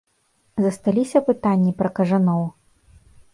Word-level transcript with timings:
Засталіся 0.63 1.21
пытанні 1.27 1.75
пра 1.83 1.89
кажаноў? 2.01 2.43